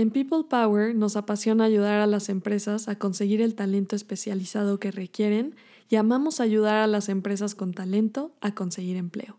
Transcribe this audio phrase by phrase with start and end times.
[0.00, 4.90] En People Power nos apasiona ayudar a las empresas a conseguir el talento especializado que
[4.90, 5.56] requieren
[5.90, 9.36] y amamos ayudar a las empresas con talento a conseguir empleo.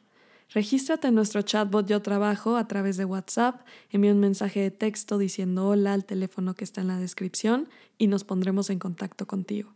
[0.52, 5.18] Regístrate en nuestro chatbot Yo Trabajo a través de WhatsApp, envía un mensaje de texto
[5.18, 7.68] diciendo hola al teléfono que está en la descripción
[7.98, 9.73] y nos pondremos en contacto contigo.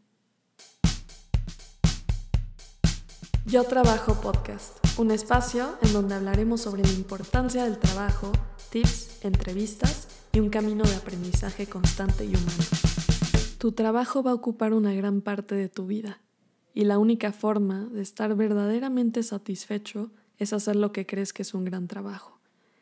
[3.48, 8.32] Yo Trabajo Podcast, un espacio en donde hablaremos sobre la importancia del trabajo,
[8.70, 12.64] tips, entrevistas y un camino de aprendizaje constante y humano.
[13.58, 16.20] Tu trabajo va a ocupar una gran parte de tu vida
[16.74, 21.54] y la única forma de estar verdaderamente satisfecho es hacer lo que crees que es
[21.54, 22.42] un gran trabajo.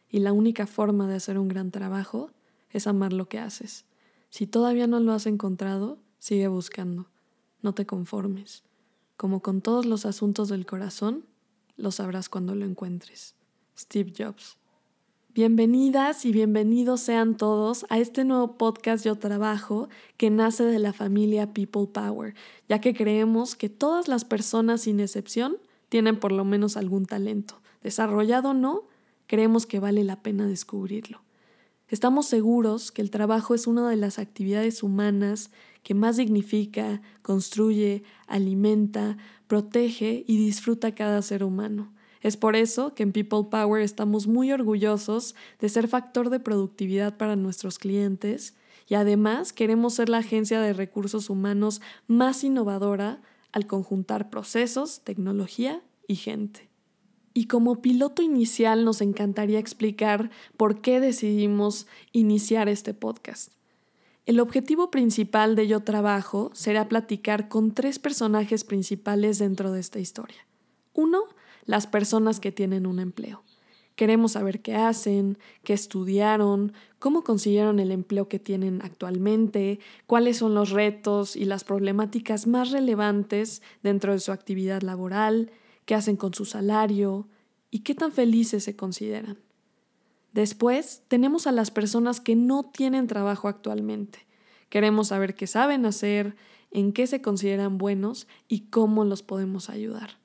[0.10, 2.32] Y la única forma de hacer un gran trabajo
[2.72, 3.86] es amar lo que haces.
[4.32, 7.06] Si todavía no lo has encontrado, sigue buscando.
[7.62, 8.64] No te conformes.
[9.16, 11.24] Como con todos los asuntos del corazón,
[11.78, 13.36] lo sabrás cuando lo encuentres.
[13.78, 14.58] Steve Jobs.
[15.36, 20.94] Bienvenidas y bienvenidos sean todos a este nuevo podcast Yo Trabajo que nace de la
[20.94, 22.36] familia People Power,
[22.70, 25.58] ya que creemos que todas las personas sin excepción
[25.90, 27.64] tienen por lo menos algún talento.
[27.82, 28.84] Desarrollado o no,
[29.26, 31.24] creemos que vale la pena descubrirlo.
[31.88, 35.50] Estamos seguros que el trabajo es una de las actividades humanas
[35.82, 41.92] que más dignifica, construye, alimenta, protege y disfruta cada ser humano.
[42.24, 47.18] Es por eso que en People Power estamos muy orgullosos de ser factor de productividad
[47.18, 48.56] para nuestros clientes
[48.88, 53.22] y además queremos ser la agencia de recursos humanos más innovadora
[53.52, 56.70] al conjuntar procesos, tecnología y gente.
[57.34, 63.52] Y como piloto inicial nos encantaría explicar por qué decidimos iniciar este podcast.
[64.26, 70.00] El objetivo principal de Yo Trabajo será platicar con tres personajes principales dentro de esta
[70.00, 70.48] historia.
[70.94, 71.24] Uno,
[71.66, 73.44] las personas que tienen un empleo.
[73.96, 80.56] Queremos saber qué hacen, qué estudiaron, cómo consiguieron el empleo que tienen actualmente, cuáles son
[80.56, 85.52] los retos y las problemáticas más relevantes dentro de su actividad laboral,
[85.86, 87.28] qué hacen con su salario
[87.70, 89.38] y qué tan felices se consideran.
[90.32, 94.26] Después tenemos a las personas que no tienen trabajo actualmente.
[94.70, 96.36] Queremos saber qué saben hacer,
[96.72, 100.23] en qué se consideran buenos y cómo los podemos ayudar.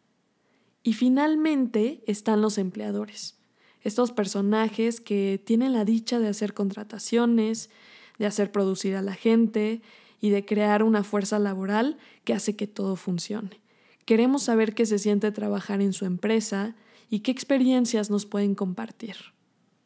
[0.88, 3.36] Y finalmente están los empleadores,
[3.82, 7.68] estos personajes que tienen la dicha de hacer contrataciones,
[8.18, 9.82] de hacer producir a la gente
[10.18, 13.60] y de crear una fuerza laboral que hace que todo funcione.
[14.06, 16.74] Queremos saber qué se siente trabajar en su empresa
[17.10, 19.16] y qué experiencias nos pueden compartir.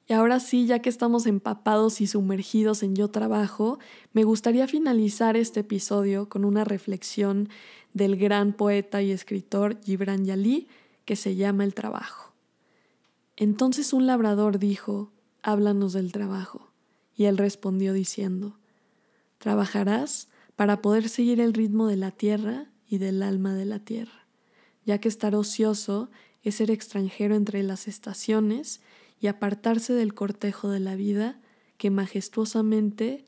[0.07, 3.81] Y ahora sí, ya que estamos empapados y sumergidos en yo trabajo,
[4.13, 7.49] me gustaría finalizar este episodio con una reflexión
[7.93, 10.69] del gran poeta y escritor Gibran Yalí
[11.05, 12.33] que se llama el trabajo.
[13.37, 16.71] Entonces un labrador dijo, háblanos del trabajo.
[17.15, 18.59] Y él respondió diciendo,
[19.39, 24.27] trabajarás para poder seguir el ritmo de la tierra y del alma de la tierra,
[24.85, 26.11] ya que estar ocioso
[26.43, 28.81] es ser extranjero entre las estaciones
[29.21, 31.41] y apartarse del cortejo de la vida
[31.77, 33.27] que majestuosamente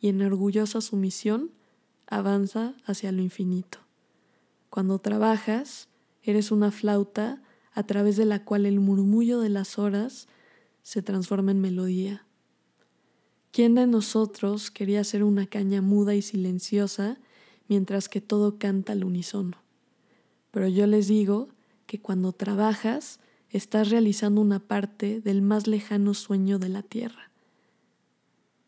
[0.00, 1.50] y en orgullosa sumisión
[2.06, 3.78] avanza hacia lo infinito.
[4.70, 5.88] Cuando trabajas,
[6.26, 7.40] Eres una flauta
[7.72, 10.26] a través de la cual el murmullo de las horas
[10.82, 12.26] se transforma en melodía.
[13.52, 17.18] ¿Quién de nosotros quería ser una caña muda y silenciosa
[17.68, 19.62] mientras que todo canta al unísono?
[20.50, 21.48] Pero yo les digo
[21.86, 23.20] que cuando trabajas
[23.50, 27.30] estás realizando una parte del más lejano sueño de la tierra,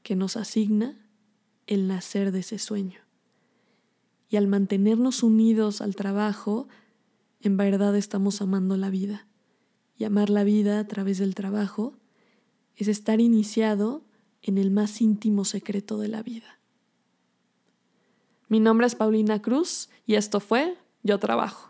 [0.04, 0.96] que nos asigna
[1.66, 3.00] el nacer de ese sueño.
[4.30, 6.68] Y al mantenernos unidos al trabajo,
[7.40, 9.26] en verdad estamos amando la vida.
[9.96, 11.94] Y amar la vida a través del trabajo
[12.76, 14.04] es estar iniciado
[14.42, 16.58] en el más íntimo secreto de la vida.
[18.48, 21.67] Mi nombre es Paulina Cruz y esto fue Yo Trabajo.